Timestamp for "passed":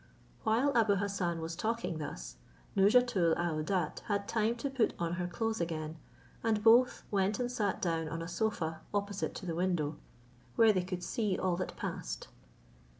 11.77-12.29